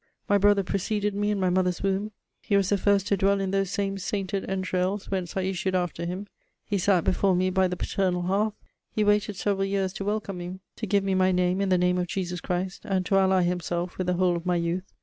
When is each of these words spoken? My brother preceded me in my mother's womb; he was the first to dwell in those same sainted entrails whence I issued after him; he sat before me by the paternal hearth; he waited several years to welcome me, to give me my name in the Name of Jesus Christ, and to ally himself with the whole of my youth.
My 0.27 0.39
brother 0.39 0.63
preceded 0.63 1.13
me 1.13 1.29
in 1.29 1.39
my 1.39 1.51
mother's 1.51 1.83
womb; 1.83 2.11
he 2.41 2.57
was 2.57 2.69
the 2.69 2.77
first 2.79 3.05
to 3.09 3.17
dwell 3.17 3.39
in 3.39 3.51
those 3.51 3.69
same 3.69 3.99
sainted 3.99 4.49
entrails 4.49 5.11
whence 5.11 5.37
I 5.37 5.41
issued 5.43 5.75
after 5.75 6.07
him; 6.07 6.25
he 6.65 6.79
sat 6.79 7.03
before 7.03 7.35
me 7.35 7.51
by 7.51 7.67
the 7.67 7.77
paternal 7.77 8.23
hearth; 8.23 8.55
he 8.89 9.03
waited 9.03 9.35
several 9.35 9.65
years 9.65 9.93
to 9.93 10.03
welcome 10.05 10.39
me, 10.39 10.59
to 10.77 10.87
give 10.87 11.03
me 11.03 11.13
my 11.13 11.31
name 11.31 11.61
in 11.61 11.69
the 11.69 11.77
Name 11.77 11.99
of 11.99 12.07
Jesus 12.07 12.41
Christ, 12.41 12.81
and 12.83 13.05
to 13.05 13.17
ally 13.19 13.43
himself 13.43 13.99
with 13.99 14.07
the 14.07 14.13
whole 14.13 14.35
of 14.35 14.43
my 14.43 14.55
youth. 14.55 14.91